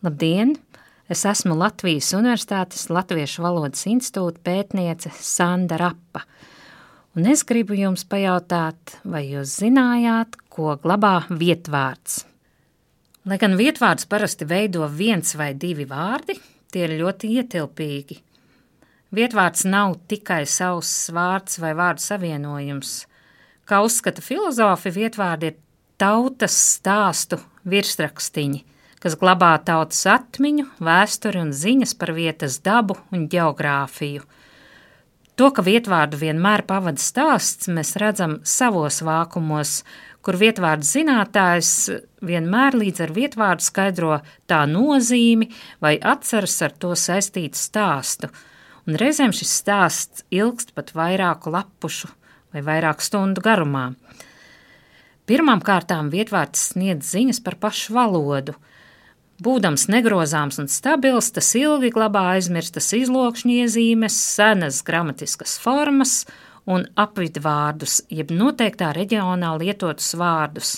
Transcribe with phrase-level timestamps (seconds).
[0.00, 0.54] Labdien!
[1.12, 6.22] Es esmu Latvijas Universitātes Latviešu valodas institūta pētniece Sanda Rapa.
[7.20, 12.22] Un es gribu jums pajautāt, vai jūs zinājāt, ko glabā vietvārds?
[13.28, 16.38] Lai gan vietvārds parasti veido viens vai divi vārdi,
[16.72, 18.18] tie ir ļoti ietilpīgi.
[19.20, 22.96] Vietvārds nav tikai savs vārds vai vārdu savienojums.
[23.68, 25.62] Kā uzskata filozofi, vietvārdi ir
[26.00, 28.64] tautas stāstu virsrakstiņi–
[29.00, 34.26] kas glabā tautas atmiņu, vēsturi un ziņas par vietas dabu un geogrāfiju.
[35.40, 39.78] To, ka vietvārdu vienmēr pavada stāsts, mēs redzam savos vākumos,
[40.20, 41.70] kur vietvārdu zinātājs
[42.20, 44.18] vienmēr līdz ar vietvārdu skaidro
[44.50, 45.48] tā nozīmi
[45.80, 48.28] vai atceras ar to saistītu stāstu,
[48.84, 52.12] un reizēm šis stāsts ilgst pat vairāku lapušu
[52.52, 53.94] vai vairāku stundu garumā.
[55.24, 58.58] Pirmām kārtām vietvārds sniedz ziņas par pašu valodu–
[59.40, 66.26] Būdams negrozāms un stabils, tas ilgi glabā aizmirstas izlokšņa iezīmes, senas gramatiskas formas
[66.68, 70.74] un apvidvārdus, jeb noteiktā reģionā lietotus vārdus.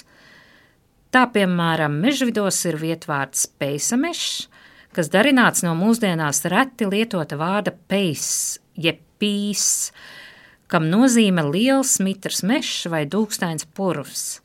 [1.11, 4.47] Tā, piemēram, mežvidos ir vietvārds peisamešs,
[4.95, 9.91] kas darināts no mūsdienās reti lietota vārda peis, jeb pīs,
[10.71, 14.39] kam nozīme liels mitrs mešs vai dūkstains purvs.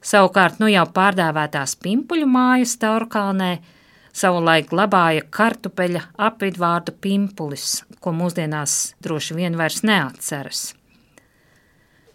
[0.00, 3.58] Savukārt, nu jau pārdēvētās pimpuļu mājas Taurkalnē
[4.16, 10.70] savulaik glabāja kartupeļa apvidvārdu pimpulis, ko mūsdienās droši vien vairs neatceras.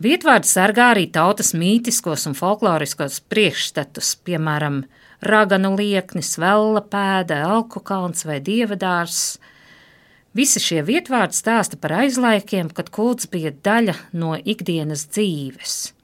[0.02, 4.82] Vietvārds sargā arī tautas mītiskos un folkloriskos priekšstatus, piemēram,
[5.24, 9.38] raganu lieknis, vella pēda, elku kalns vai dievadārs.
[10.36, 15.95] Visi šie vietvārdi stāsta par aizlaikiem, kad kults bija daļa no ikdienas dzīves.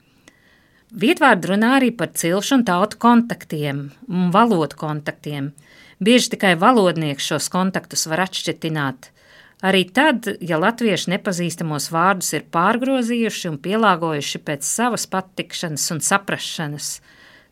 [0.91, 5.53] Vietvārdi runā arī par cilšu un tautu kontaktiem un valodu kontaktiem.
[6.03, 9.07] Bieži tikai valodnieks šos kontaktus var atšķitināt.
[9.63, 16.89] Arī tad, ja latvieši nepazīstamos vārdus ir pārgrozījuši un pielāgojuši pēc savas patikšanas un saprašanas.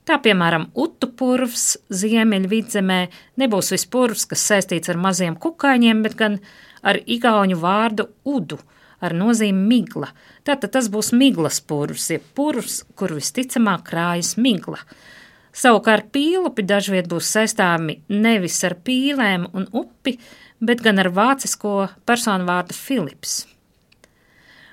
[0.04, 3.00] Tā, piemēram, utupurvs Ziemeļvidzemē
[3.40, 6.42] nebūs vispurvs, kas saistīts ar maziem kukaiņiem, bet gan
[6.84, 8.60] ar igauņu vārdu udu–
[9.04, 10.12] ar nozīmi migla.
[10.48, 14.82] Tātad tas būs miglas purvs, jeb purvs, kur visticamāk krājas migla.
[15.56, 20.18] Savukārt pīlupi dažviet būs saistāmi nevis ar pīlēm un upi,
[20.60, 23.42] bet gan ar vācisko personu vārdu Filips.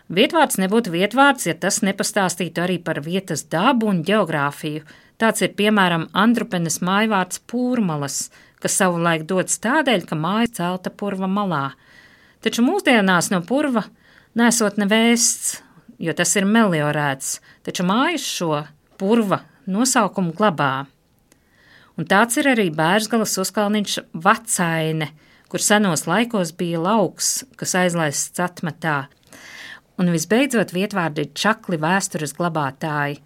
[0.06, 4.84] Vietvārds nebūtu vietvārds, ja tas nepastāstītu arī par vietas dabu un geogrāfiju.
[5.18, 8.28] Tāds ir piemēram Andrupenes mājvārds Pūrmalas,
[8.62, 11.70] kas savulaik dots tādēļ, ka māja celta purva malā.
[12.44, 13.82] Taču mūsdienās no purva
[14.36, 15.60] nesot nevēsts,
[15.98, 18.64] jo tas ir meliorēts, taču mājas šo
[19.00, 20.86] purva nosaukumu glabā.
[21.96, 25.08] Un tāds ir arī Bērzgalas uzkalniņš Vacaine,
[25.48, 29.06] kur senos laikos bija lauks, kas aizlaists atmetā.
[29.96, 33.22] Un visbeidzot vietvārdi ir čakli vēstures glabātāji.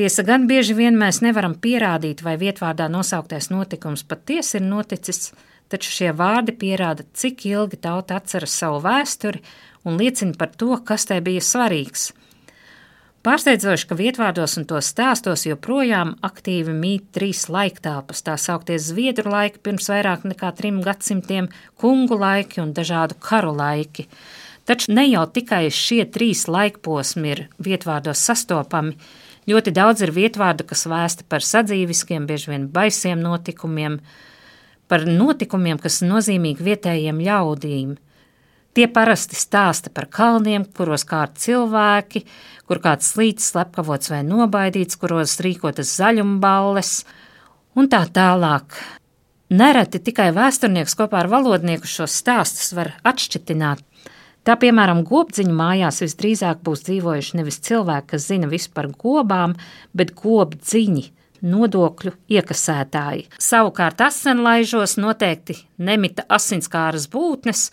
[0.00, 5.34] Tiesa gan bieži vien mēs nevaram pierādīt, vai vietvārdā nosauktais notikums patiesi ir noticis,
[5.68, 9.42] taču šie vārdi pierāda, cik ilgi tauta atceras savu vēsturi
[9.84, 12.10] un liecina par to, kas tai bija svarīgs.
[13.20, 19.60] Pārsteidzoši, ka vietvārdos un to stāstos joprojām aktīvi mīt trīs laiktāpas, tā saukties zviedru laiki
[19.60, 24.06] pirms vairāk nekā trim gadsimtiem, kungu laiki un dažādu karu laiki.
[24.64, 28.96] Taču ne jau tikai šie trīs laikposmi ir vietvārdos sastopami,
[29.52, 34.00] ļoti daudz ir vietvārdu, kas vēsta par sadzīviskiem, bieži vien baisiem notikumiem,
[34.88, 37.98] par notikumiem, kas nozīmīgi vietējiem ļaudīm–
[38.74, 42.22] Tie parasti stāsta par kalniem, kuros kārt cilvēki,
[42.70, 46.92] kur kāds slīts slepkavots vai nobaidīts, kuros rīkotas zaļumballes
[47.74, 48.78] un tā tālāk.
[49.50, 53.82] Nereti tikai vēsturnieks kopā ar valodnieku šos stāstus var atšķitināt.
[54.46, 59.56] Tā, piemēram, gobdziņu mājās visdrīzāk būs dzīvojuši nevis cilvēki, kas zina visu par gobām,
[59.92, 61.10] bet gobdziņi,
[61.42, 63.26] nodokļu iekasētāji.
[63.42, 67.68] Savukārt asenlaižos noteikti nemita asinskāras būtnes,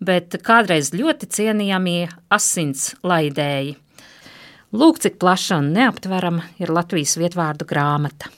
[0.00, 3.76] bet kādreiz ļoti cienījamie asins laidēji.
[4.76, 8.32] Lūk, cik plaša un neaptverama ir Latvijas vietvārdu grāmata.